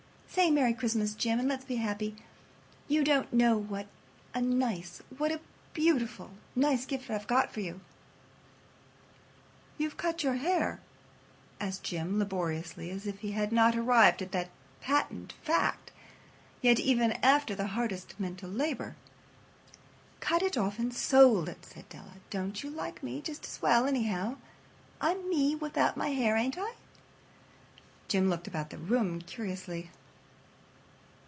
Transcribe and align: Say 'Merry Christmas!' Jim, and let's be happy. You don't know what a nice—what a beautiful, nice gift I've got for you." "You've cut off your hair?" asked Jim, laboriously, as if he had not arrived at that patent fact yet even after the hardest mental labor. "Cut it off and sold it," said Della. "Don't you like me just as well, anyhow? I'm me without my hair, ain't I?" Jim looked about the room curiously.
Say 0.33 0.49
'Merry 0.49 0.73
Christmas!' 0.73 1.13
Jim, 1.13 1.39
and 1.41 1.49
let's 1.49 1.65
be 1.65 1.75
happy. 1.75 2.15
You 2.87 3.03
don't 3.03 3.33
know 3.33 3.57
what 3.57 3.87
a 4.33 4.39
nice—what 4.39 5.29
a 5.29 5.41
beautiful, 5.73 6.31
nice 6.55 6.85
gift 6.85 7.09
I've 7.09 7.27
got 7.27 7.51
for 7.53 7.59
you." 7.59 7.81
"You've 9.77 9.97
cut 9.97 10.15
off 10.15 10.23
your 10.23 10.35
hair?" 10.35 10.79
asked 11.59 11.83
Jim, 11.83 12.17
laboriously, 12.17 12.89
as 12.91 13.05
if 13.05 13.19
he 13.19 13.33
had 13.33 13.51
not 13.51 13.75
arrived 13.75 14.21
at 14.21 14.31
that 14.31 14.51
patent 14.79 15.33
fact 15.41 15.91
yet 16.61 16.79
even 16.79 17.11
after 17.21 17.53
the 17.53 17.67
hardest 17.75 18.17
mental 18.17 18.49
labor. 18.49 18.95
"Cut 20.21 20.41
it 20.41 20.55
off 20.57 20.79
and 20.79 20.93
sold 20.95 21.49
it," 21.49 21.65
said 21.65 21.89
Della. 21.89 22.13
"Don't 22.29 22.63
you 22.63 22.69
like 22.69 23.03
me 23.03 23.19
just 23.21 23.45
as 23.45 23.61
well, 23.61 23.85
anyhow? 23.85 24.37
I'm 25.01 25.29
me 25.29 25.55
without 25.55 25.97
my 25.97 26.11
hair, 26.11 26.37
ain't 26.37 26.57
I?" 26.57 26.75
Jim 28.07 28.29
looked 28.29 28.47
about 28.47 28.69
the 28.69 28.77
room 28.77 29.21
curiously. 29.21 29.91